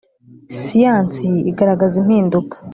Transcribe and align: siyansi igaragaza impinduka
siyansi 0.57 1.27
igaragaza 1.51 1.95
impinduka 2.01 2.55